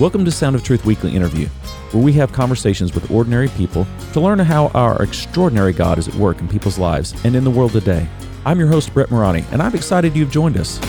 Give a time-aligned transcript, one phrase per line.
[0.00, 1.46] Welcome to Sound of Truth Weekly Interview,
[1.92, 6.14] where we have conversations with ordinary people to learn how our extraordinary God is at
[6.16, 8.08] work in people's lives and in the world today.
[8.44, 10.80] I'm your host, Brett Morani, and I'm excited you've joined us.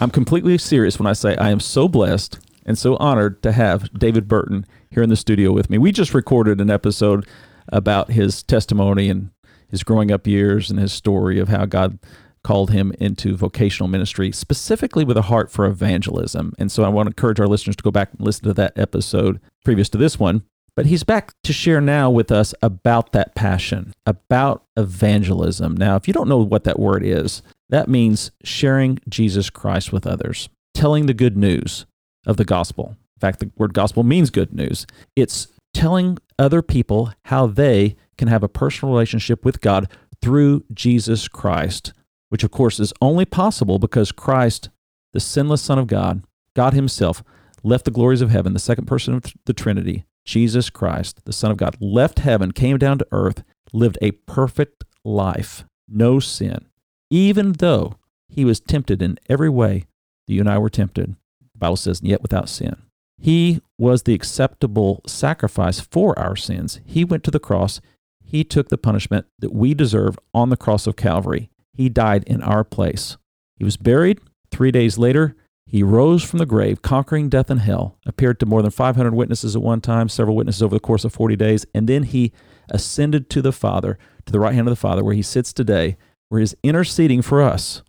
[0.00, 3.92] I'm completely serious when I say I am so blessed and so honored to have
[3.92, 5.76] David Burton here in the studio with me.
[5.76, 7.26] We just recorded an episode
[7.68, 9.32] about his testimony and
[9.68, 11.98] his growing up years and his story of how God
[12.44, 16.52] called him into vocational ministry, specifically with a heart for evangelism.
[16.58, 18.78] And so I want to encourage our listeners to go back and listen to that
[18.78, 20.44] episode previous to this one.
[20.76, 25.76] But he's back to share now with us about that passion, about evangelism.
[25.76, 30.06] Now, if you don't know what that word is, that means sharing Jesus Christ with
[30.06, 31.86] others, telling the good news
[32.26, 32.96] of the gospel.
[33.16, 34.86] In fact, the word gospel means good news.
[35.16, 39.88] It's telling other people how they can have a personal relationship with God
[40.20, 41.92] through Jesus Christ
[42.28, 44.70] which of course is only possible because Christ,
[45.12, 46.24] the sinless Son of God,
[46.54, 47.22] God Himself,
[47.62, 51.50] left the glories of heaven, the second person of the Trinity, Jesus Christ, the Son
[51.50, 56.66] of God, left heaven, came down to earth, lived a perfect life, no sin,
[57.10, 57.94] even though
[58.28, 59.86] he was tempted in every way
[60.26, 61.16] that you and I were tempted.
[61.52, 62.76] The Bible says, yet without sin.
[63.18, 66.80] He was the acceptable sacrifice for our sins.
[66.84, 67.80] He went to the cross.
[68.22, 71.48] He took the punishment that we deserve on the cross of Calvary.
[71.74, 73.16] He died in our place.
[73.56, 74.20] He was buried.
[74.50, 75.36] Three days later,
[75.66, 79.56] he rose from the grave, conquering death and hell, appeared to more than 500 witnesses
[79.56, 82.32] at one time, several witnesses over the course of 40 days, and then he
[82.70, 85.96] ascended to the Father, to the right hand of the Father, where he sits today,
[86.28, 87.82] where he's interceding for us,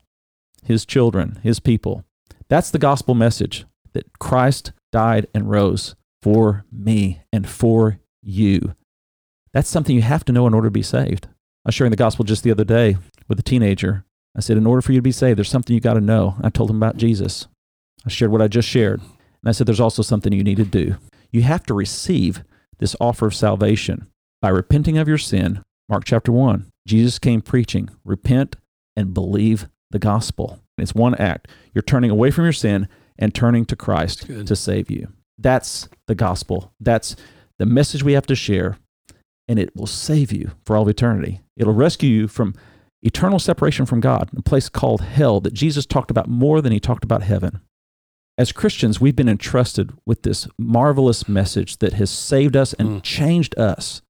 [0.63, 2.03] his children, his people.
[2.49, 8.73] That's the gospel message that Christ died and rose for me and for you.
[9.53, 11.27] That's something you have to know in order to be saved.
[11.27, 12.97] I was sharing the gospel just the other day
[13.27, 14.05] with a teenager.
[14.35, 16.35] I said, in order for you to be saved, there's something you got to know.
[16.41, 17.47] I told him about Jesus.
[18.05, 18.99] I shared what I just shared.
[19.01, 20.95] And I said, there's also something you need to do.
[21.31, 22.43] You have to receive
[22.79, 24.07] this offer of salvation
[24.41, 25.63] by repenting of your sin.
[25.87, 26.65] Mark chapter 1.
[26.87, 28.57] Jesus came preaching, repent
[28.95, 30.59] and believe the gospel.
[30.77, 31.47] It's one act.
[31.73, 32.87] You're turning away from your sin
[33.17, 35.07] and turning to Christ to save you.
[35.37, 36.73] That's the gospel.
[36.79, 37.15] That's
[37.57, 38.77] the message we have to share,
[39.47, 41.41] and it will save you for all of eternity.
[41.55, 42.55] It'll rescue you from
[43.05, 46.79] eternal separation from God, a place called hell that Jesus talked about more than he
[46.79, 47.61] talked about heaven.
[48.37, 53.03] As Christians, we've been entrusted with this marvelous message that has saved us and mm.
[53.03, 54.01] changed us.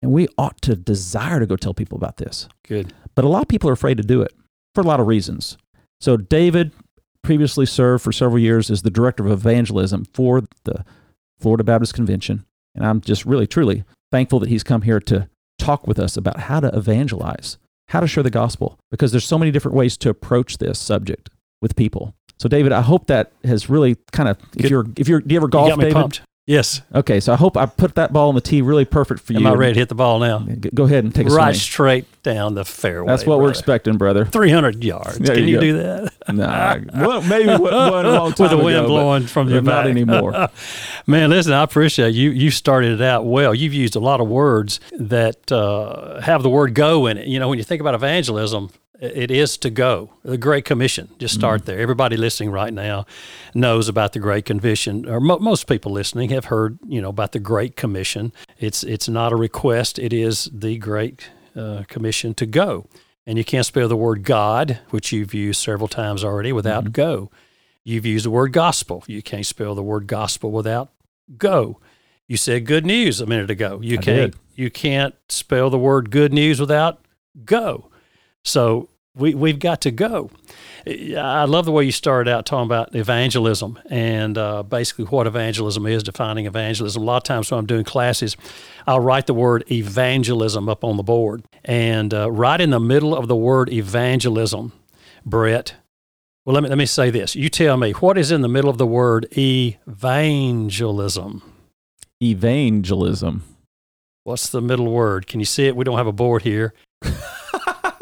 [0.00, 2.48] And we ought to desire to go tell people about this.
[2.66, 2.92] Good.
[3.14, 4.32] But a lot of people are afraid to do it
[4.74, 5.58] for a lot of reasons.
[6.00, 6.72] So, David
[7.22, 10.84] previously served for several years as the director of evangelism for the
[11.38, 12.44] Florida Baptist Convention.
[12.74, 15.28] And I'm just really, truly thankful that he's come here to
[15.58, 17.58] talk with us about how to evangelize
[17.92, 21.28] how to share the gospel because there's so many different ways to approach this subject
[21.60, 22.14] with people.
[22.38, 24.70] So, David, I hope that has really kind of if Good.
[24.70, 25.92] you're if you're do you ever golf, you David?
[25.92, 26.22] Pumped.
[26.44, 26.82] Yes.
[26.92, 29.38] Okay, so I hope I put that ball on the tee really perfect for you.
[29.38, 30.40] Am I ready to hit the ball now?
[30.74, 31.60] Go ahead and take a right swing.
[31.60, 33.06] straight down the fairway.
[33.06, 33.42] That's what brother.
[33.44, 34.24] we're expecting, brother.
[34.24, 35.18] Three hundred yards.
[35.18, 36.12] There Can you, you do that?
[36.34, 40.48] nah, well, maybe one, long time with the wind ago, blowing from your not anymore.
[41.06, 42.30] Man, listen, I appreciate you.
[42.30, 43.54] You started it out well.
[43.54, 47.28] You've used a lot of words that uh, have the word "go" in it.
[47.28, 48.70] You know, when you think about evangelism,
[49.02, 50.10] it is to go.
[50.22, 51.08] The Great Commission.
[51.18, 51.80] Just start mm there.
[51.80, 53.04] Everybody listening right now
[53.54, 57.32] knows about the Great Commission, or mo- most people listening have heard, you know, about
[57.32, 58.32] the Great Commission.
[58.58, 59.98] It's it's not a request.
[59.98, 62.86] It is the Great uh, Commission to go.
[63.26, 66.92] And you can't spell the word God, which you've used several times already, without mm-hmm.
[66.92, 67.30] go.
[67.84, 69.02] You've used the word gospel.
[69.08, 70.90] You can't spell the word gospel without
[71.36, 71.80] go.
[72.28, 73.80] You said good news a minute ago.
[73.82, 74.40] You I can't did.
[74.54, 77.04] you can't spell the word good news without
[77.44, 77.88] go.
[78.44, 80.30] So we, we've got to go.
[80.86, 85.86] I love the way you started out talking about evangelism and uh, basically what evangelism
[85.86, 87.02] is, defining evangelism.
[87.02, 88.36] A lot of times when I'm doing classes,
[88.86, 91.44] I'll write the word evangelism up on the board.
[91.64, 94.72] And uh, right in the middle of the word evangelism,
[95.24, 95.74] Brett,
[96.44, 97.36] well, let me, let me say this.
[97.36, 101.42] You tell me, what is in the middle of the word evangelism?
[102.20, 103.44] Evangelism.
[104.24, 105.28] What's the middle word?
[105.28, 105.76] Can you see it?
[105.76, 106.74] We don't have a board here.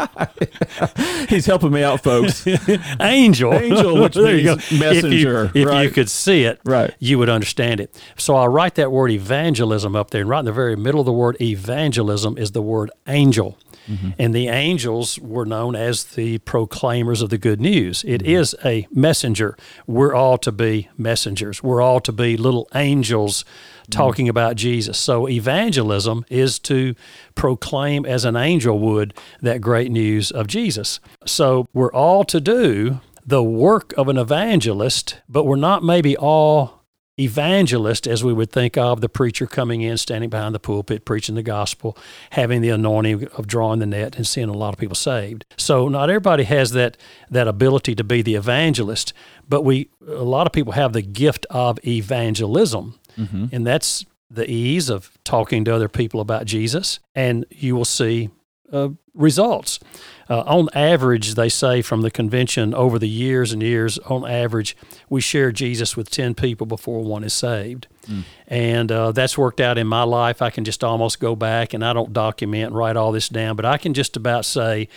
[1.29, 2.47] He's helping me out, folks.
[3.01, 3.53] Angel.
[3.53, 5.45] Angel, which there means messenger.
[5.47, 5.83] If, you, if right.
[5.83, 6.95] you, could see it, right.
[6.99, 8.03] you would understand it.
[8.17, 10.23] So I'll write that word evangelism up there.
[10.23, 13.59] And right in the very middle of the word evangelism is the word angel.
[13.89, 14.11] Mm-hmm.
[14.19, 18.05] And the angels were known as the proclaimers of the good news.
[18.05, 18.31] It mm-hmm.
[18.31, 19.57] is a messenger.
[19.87, 21.63] We're all to be messengers.
[21.63, 23.45] We're all to be little angels
[23.91, 24.31] talking mm.
[24.31, 24.99] about Jesus.
[24.99, 26.95] So evangelism is to
[27.35, 31.01] proclaim as an angel would that great news of Jesus.
[31.27, 36.81] So we're all to do the work of an evangelist, but we're not maybe all
[37.21, 41.35] evangelist as we would think of the preacher coming in, standing behind the pulpit, preaching
[41.35, 41.97] the gospel,
[42.31, 45.45] having the anointing of drawing the net and seeing a lot of people saved.
[45.57, 46.97] So not everybody has that
[47.31, 49.13] that ability to be the evangelist,
[49.49, 52.99] but we a lot of people have the gift of evangelism.
[53.17, 53.47] Mm-hmm.
[53.53, 58.31] And that's the ease of talking to other people about Jesus, and you will see
[58.73, 59.81] uh, results.
[60.29, 64.77] Uh, on average, they say from the convention over the years and years, on average,
[65.09, 67.89] we share Jesus with 10 people before one is saved.
[68.07, 68.23] Mm.
[68.47, 70.41] And uh, that's worked out in my life.
[70.41, 73.57] I can just almost go back and I don't document and write all this down,
[73.57, 74.89] but I can just about say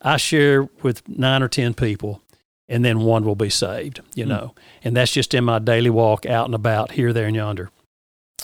[0.00, 2.22] I share with nine or 10 people
[2.68, 4.28] and then one will be saved, you mm.
[4.28, 4.54] know.
[4.84, 7.70] And that's just in my daily walk out and about here, there, and yonder.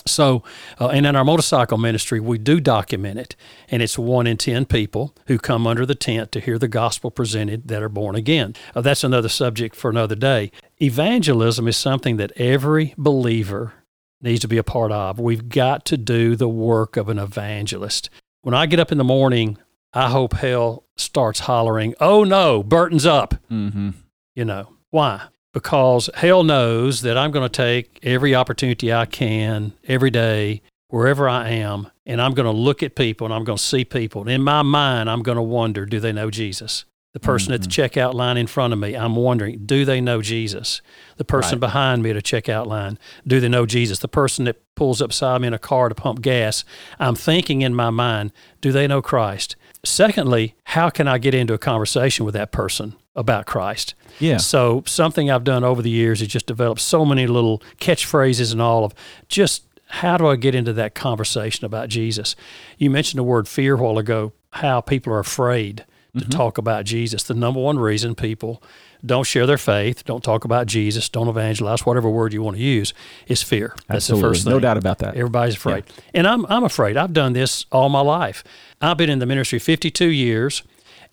[0.07, 0.43] So,
[0.79, 3.35] uh, and in our motorcycle ministry, we do document it,
[3.69, 7.09] and it's one in 10 people who come under the tent to hear the gospel
[7.09, 8.53] presented that are born again.
[8.75, 10.51] Uh, that's another subject for another day.
[10.79, 13.73] Evangelism is something that every believer
[14.21, 15.19] needs to be a part of.
[15.19, 18.09] We've got to do the work of an evangelist.
[18.41, 19.57] When I get up in the morning,
[19.91, 23.35] I hope hell starts hollering, Oh no, Burton's up.
[23.49, 23.91] Mm-hmm.
[24.35, 25.27] You know, why?
[25.55, 31.29] because hell knows that I'm going to take every opportunity I can every day, wherever
[31.29, 34.19] I am, and I'm going to look at people and I'm going to see people.
[34.23, 36.83] And in my mind, I'm going to wonder do they know Jesus?
[37.13, 37.53] The person mm-hmm.
[37.53, 37.99] at the mm-hmm.
[37.99, 40.81] checkout line in front of me, I'm wondering, do they know Jesus?
[41.15, 41.67] The person right.
[41.67, 43.99] behind me at a checkout line, do they know Jesus?
[43.99, 46.65] The person that pulls up beside me in a car to pump gas,
[46.99, 49.55] I'm thinking in my mind, do they know Christ?
[49.85, 53.95] Secondly, how can I get into a conversation with that person about Christ?
[54.19, 54.37] Yeah.
[54.37, 58.61] So something I've done over the years is just develop so many little catchphrases and
[58.61, 58.93] all of
[59.27, 62.35] just how do I get into that conversation about Jesus?
[62.77, 66.29] You mentioned the word fear a while ago, how people are afraid to mm-hmm.
[66.29, 67.23] talk about Jesus.
[67.23, 68.63] The number one reason people
[69.05, 72.63] don't share their faith, don't talk about Jesus, don't evangelize, whatever word you want to
[72.63, 72.93] use,
[73.27, 73.75] is fear.
[73.87, 74.21] That's Absolutely.
[74.21, 74.53] the first thing.
[74.53, 75.15] No doubt about that.
[75.15, 75.83] Everybody's afraid.
[75.87, 76.03] Yeah.
[76.15, 76.97] And I'm, I'm afraid.
[76.97, 78.43] I've done this all my life.
[78.81, 80.63] I've been in the ministry 52 years.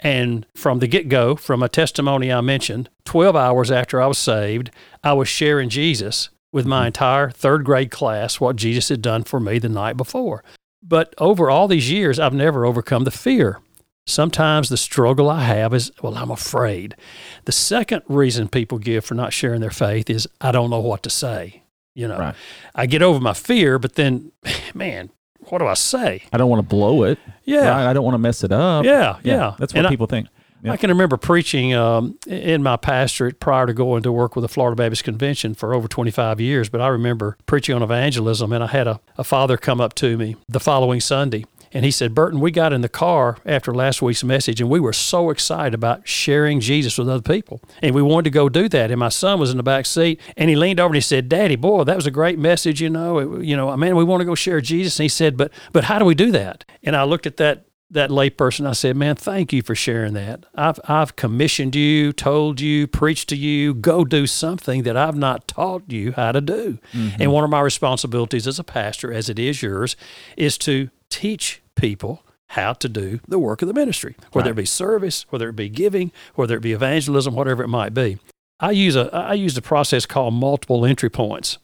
[0.02, 4.18] And from the get go, from a testimony I mentioned, 12 hours after I was
[4.18, 4.70] saved,
[5.04, 6.86] I was sharing Jesus with my mm-hmm.
[6.88, 10.42] entire third grade class, what Jesus had done for me the night before.
[10.82, 13.60] But over all these years, I've never overcome the fear.
[14.06, 16.96] Sometimes the struggle I have is, well, I'm afraid.
[17.44, 21.04] The second reason people give for not sharing their faith is, I don't know what
[21.04, 21.62] to say.
[21.94, 22.34] You know, right.
[22.74, 24.32] I get over my fear, but then,
[24.74, 25.10] man,
[25.48, 26.22] what do I say?
[26.32, 27.18] I don't want to blow it.
[27.44, 27.68] Yeah.
[27.68, 27.90] Right?
[27.90, 28.84] I don't want to mess it up.
[28.84, 29.18] Yeah.
[29.22, 29.34] Yeah.
[29.34, 29.54] yeah.
[29.58, 30.28] That's what and people I, think.
[30.64, 34.48] I can remember preaching um, in my pastorate prior to going to work with the
[34.48, 36.68] Florida Baptist Convention for over 25 years.
[36.68, 40.16] But I remember preaching on evangelism, and I had a, a father come up to
[40.16, 44.02] me the following Sunday and he said, Burton, we got in the car after last
[44.02, 47.60] week's message and we were so excited about sharing Jesus with other people.
[47.80, 48.90] And we wanted to go do that.
[48.90, 51.28] And my son was in the back seat and he leaned over and he said,
[51.28, 52.80] Daddy, boy, that was a great message.
[52.80, 54.98] You know, it, you know, man, we want to go share Jesus.
[54.98, 56.64] And he said, but, but how do we do that?
[56.82, 60.44] And I looked at that that layperson, I said, Man, thank you for sharing that.
[60.54, 65.46] I've, I've commissioned you, told you, preached to you, go do something that I've not
[65.46, 66.78] taught you how to do.
[66.92, 67.22] Mm-hmm.
[67.22, 69.94] And one of my responsibilities as a pastor, as it is yours,
[70.36, 74.58] is to teach people how to do the work of the ministry, whether right.
[74.58, 78.18] it be service, whether it be giving, whether it be evangelism, whatever it might be.
[78.60, 81.58] I use a I use a process called multiple entry points.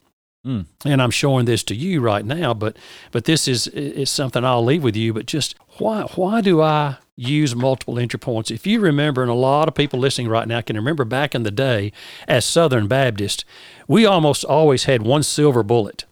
[0.45, 0.65] Mm.
[0.85, 2.77] And I'm showing this to you right now, but
[3.11, 5.13] but this is is something I'll leave with you.
[5.13, 8.49] But just why why do I use multiple entry points?
[8.49, 11.43] If you remember, and a lot of people listening right now can remember back in
[11.43, 11.91] the day
[12.27, 13.45] as Southern Baptist,
[13.87, 16.05] we almost always had one silver bullet.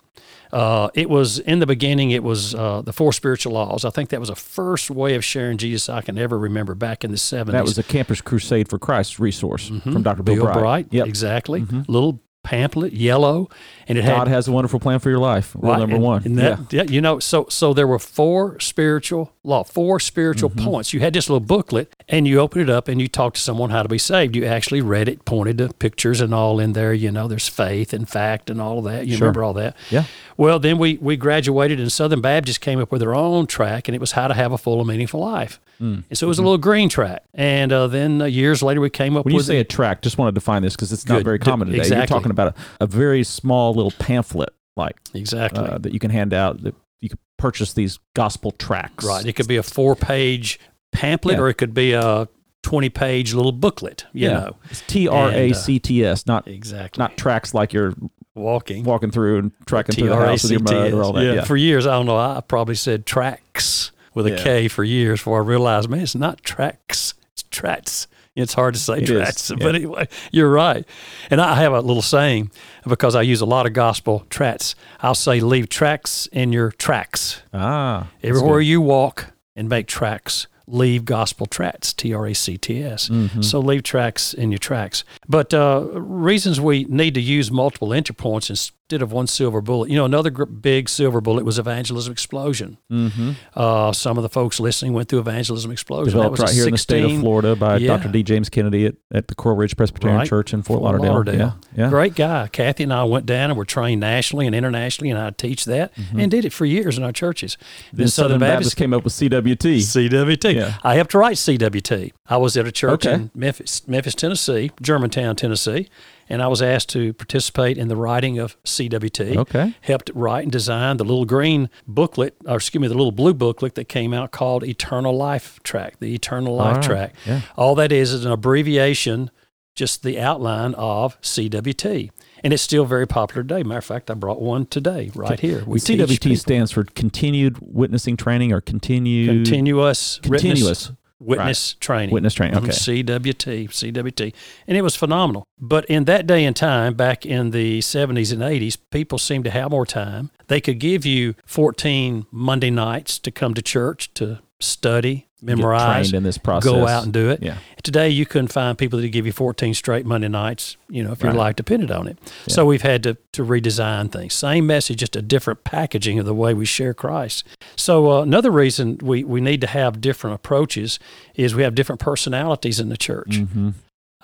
[0.51, 2.12] Uh, it was in the beginning.
[2.12, 3.86] It was uh, the four spiritual laws.
[3.86, 7.04] I think that was the first way of sharing Jesus I can ever remember back
[7.04, 7.54] in the seventies.
[7.54, 9.92] That was a Campus Crusade for Christ resource mm-hmm.
[9.92, 10.24] from Dr.
[10.24, 10.60] Bill, Bill Bright.
[10.60, 10.88] Bright.
[10.92, 11.08] Yep.
[11.08, 11.62] exactly.
[11.62, 11.92] Mm-hmm.
[11.92, 13.50] Little pamphlet, yellow,
[13.89, 15.54] and it God had, has a wonderful plan for your life.
[15.54, 16.24] Rule right, number and, one.
[16.24, 16.84] And that, yeah.
[16.84, 16.89] yeah.
[16.89, 20.66] you know, so so there were four spiritual law, four spiritual mm-hmm.
[20.66, 20.94] points.
[20.94, 23.70] You had this little booklet, and you open it up, and you talk to someone
[23.70, 24.34] how to be saved.
[24.34, 26.94] You actually read it, pointed to pictures and all in there.
[26.94, 29.08] You know, there's faith and fact and all of that.
[29.08, 29.25] You sure.
[29.25, 29.75] remember all that?
[29.89, 30.06] Yeah.
[30.38, 33.96] Well, then we we graduated, and Southern Baptist came up with their own track, and
[33.96, 35.60] it was how to have a full and meaningful life.
[35.82, 36.03] Mm.
[36.10, 36.46] And so it was mm-hmm.
[36.46, 37.24] a little green track.
[37.34, 39.44] And uh, then uh, years later, we came up when with.
[39.44, 41.79] you say a track, just want to define this because it's not very common today.
[41.79, 41.98] Exactly.
[41.98, 46.12] You're talking about a, a very small little pamphlet, like exactly uh, that you can
[46.12, 46.62] hand out.
[46.62, 49.06] That you can purchase these gospel tracks.
[49.06, 49.25] Right.
[49.25, 50.60] It could be a four-page
[50.91, 51.41] pamphlet, yeah.
[51.41, 52.27] or it could be a
[52.63, 54.34] 20 page little booklet, you yeah.
[54.34, 54.56] know.
[54.70, 57.94] It's T R A C T S, not exactly not tracks like you're
[58.38, 61.24] walking walking through and tracking through the house with your mother or all that.
[61.24, 61.34] Yeah.
[61.34, 61.44] yeah.
[61.44, 64.44] For years, I don't know, I probably said tracks with a yeah.
[64.44, 68.08] K for years before I realized, man, it's not tracks, it's tracks.
[68.36, 70.86] It's hard to say It tracts, is, but anyway, you're right.
[71.32, 72.51] And I have a little saying
[72.88, 74.75] because I use a lot of gospel tracts.
[75.01, 77.41] I'll say, leave tracks in your tracks.
[77.51, 82.83] Ah, Everywhere you walk and make tracks, leave gospel tracts, T R A C T
[82.83, 83.09] S.
[83.09, 83.41] Mm-hmm.
[83.41, 85.03] So leave tracks in your tracks.
[85.27, 89.89] But uh, reasons we need to use multiple entry points instead of one silver bullet.
[89.89, 92.77] You know, another gr- big silver bullet was Evangelism Explosion.
[92.89, 93.32] Mm-hmm.
[93.53, 96.13] Uh, some of the folks listening went through Evangelism Explosion.
[96.13, 97.98] Developed that was right a here in the state of Florida by Yeah.
[97.98, 98.08] Dr.
[98.13, 98.24] D.
[98.24, 100.27] James Kennedy at, at the Coral Ridge Presbyterian Right.
[100.27, 101.12] Church in Fort, Fort Lauderdale.
[101.15, 101.38] Lauderdale.
[101.75, 101.89] Yeah, yeah.
[101.89, 102.48] Great guy.
[102.48, 105.91] Kathy and I went down and were trained nationally and internationally, and I teach that
[106.15, 107.58] and did it for years in our churches.
[107.88, 107.98] Mm-hmm.
[107.98, 109.79] Then Southern Baptist came up with CWT.
[109.79, 110.56] CWT.
[110.56, 110.77] Yeah.
[110.82, 112.13] I helped write CWT.
[112.27, 113.15] I was at a church Okay.
[113.15, 115.89] in Memphis, Memphis, Tennessee, Germantown, Tennessee,
[116.29, 119.38] and I was asked to participate in the writing of CWT.
[119.38, 119.75] Okay.
[119.81, 123.75] Helped write and design the little green booklet, or excuse me, the little blue booklet
[123.75, 126.84] that came out called Eternal Life Track, the Eternal Life right.
[126.84, 127.15] Track.
[127.25, 127.41] Yeah.
[127.55, 129.31] All that is is an abbreviation,
[129.75, 132.12] just the outline of CWT.
[132.43, 133.63] And it's still very popular today.
[133.63, 135.63] Matter of fact, I brought one today right here.
[135.65, 140.91] We CWT stands for Continued Witnessing Training or Continued continuous Continuous
[141.27, 142.13] witness training.
[142.13, 142.57] Witness Training.
[142.57, 142.69] Okay.
[142.69, 144.34] CWT, CWT.
[144.67, 145.46] And it was phenomenal.
[145.60, 149.51] But in that day and time, back in the 70s and 80s, people seemed to
[149.51, 150.31] have more time.
[150.48, 156.23] They could give you 14 Monday nights to come to church to study, memorize, in
[156.23, 156.71] this process.
[156.71, 157.41] go out and do it.
[157.43, 157.57] Yeah.
[157.83, 161.11] Today, you couldn't find people that would give you 14 straight Monday nights, you know,
[161.11, 161.37] if your Right.
[161.37, 162.17] life depended on it.
[162.47, 164.33] So we've had to, to redesign things.
[164.33, 167.43] Same message, just a different packaging of the way we share Christ.
[167.75, 170.99] So uh, another reason we, we need to have different approaches
[171.35, 173.29] is we have different personalities in the church.
[173.39, 173.69] Mm-hmm.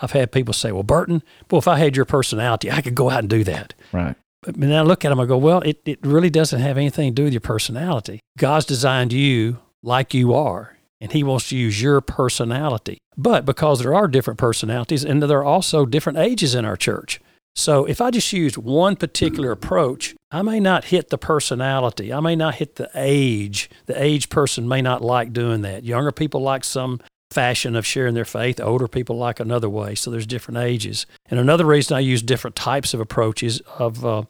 [0.01, 1.21] I've had people say, well, Burton,
[1.51, 3.73] well, if I had your personality, I could go out and do that.
[3.91, 4.15] Right.
[4.41, 7.11] But then I look at them, I go, well, it, it really doesn't have anything
[7.11, 8.19] to do with your personality.
[8.37, 12.97] God's designed you like you are, and He wants to use your personality.
[13.15, 17.19] But because there are different personalities, and there are also different ages in our church.
[17.55, 22.11] So if I just use one particular approach, I may not hit the personality.
[22.11, 23.69] I may not hit the age.
[23.85, 25.83] The age person may not like doing that.
[25.83, 26.99] Younger people like some
[27.29, 28.59] fashion of sharing their faith.
[28.59, 29.95] Older people like another way.
[29.95, 31.05] So there's different ages.
[31.29, 34.23] And another reason I use different types of approaches of uh,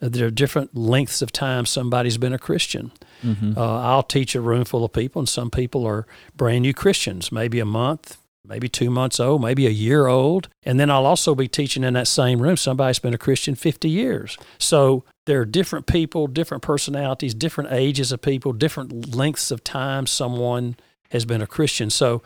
[0.00, 2.92] there are different lengths of time somebody's been a Christian.
[3.22, 3.58] Mm-hmm.
[3.58, 7.32] Uh, I'll teach a room full of people, and some people are brand new Christians,
[7.32, 10.48] maybe a month, maybe two months old, maybe a year old.
[10.62, 13.88] And then I'll also be teaching in that same room somebody's been a Christian 50
[13.88, 14.38] years.
[14.58, 20.06] So there are different people, different personalities, different ages of people, different lengths of time
[20.06, 20.76] someone
[21.10, 21.90] has been a Christian.
[21.90, 22.22] So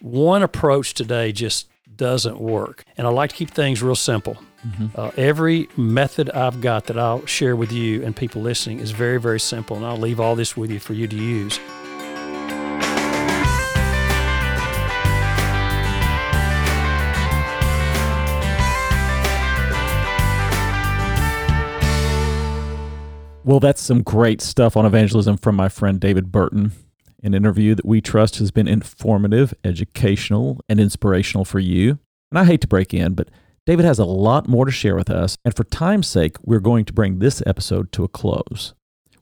[0.00, 2.84] one approach today just doesn't work.
[2.96, 4.36] And I like to keep things real simple.
[4.94, 9.20] Uh, every method I've got that I'll share with you and people listening is very,
[9.20, 9.76] very simple.
[9.76, 11.58] And I'll leave all this with you for you to use.
[23.44, 26.72] Well, that's some great stuff on evangelism from my friend David Burton.
[27.24, 31.98] An interview that we trust has been informative, educational, and inspirational for you.
[32.30, 33.28] And I hate to break in, but
[33.64, 35.36] David has a lot more to share with us.
[35.44, 38.74] And for time's sake, we're going to bring this episode to a close.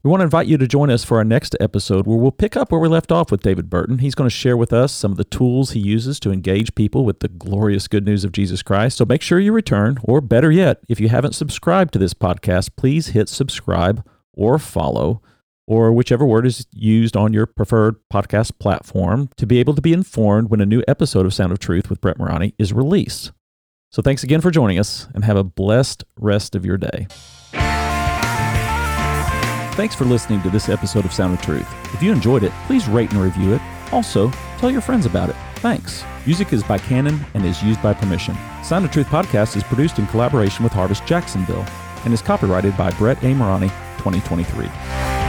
[0.03, 2.57] We want to invite you to join us for our next episode where we'll pick
[2.57, 3.99] up where we left off with David Burton.
[3.99, 7.05] He's going to share with us some of the tools he uses to engage people
[7.05, 8.97] with the glorious good news of Jesus Christ.
[8.97, 12.71] So make sure you return, or better yet, if you haven't subscribed to this podcast,
[12.75, 15.21] please hit subscribe or follow,
[15.67, 19.93] or whichever word is used on your preferred podcast platform to be able to be
[19.93, 23.31] informed when a new episode of Sound of Truth with Brett Morani is released.
[23.91, 27.07] So thanks again for joining us and have a blessed rest of your day.
[29.75, 31.67] Thanks for listening to this episode of Sound of Truth.
[31.93, 33.61] If you enjoyed it, please rate and review it.
[33.91, 35.35] Also, tell your friends about it.
[35.55, 36.05] Thanks.
[36.25, 38.33] Music is by Canon and is used by permission.
[38.63, 41.65] Sound of Truth podcast is produced in collaboration with Harvest Jacksonville
[42.05, 43.33] and is copyrighted by Brett A.
[43.33, 43.67] Morani,
[43.97, 45.20] 2023.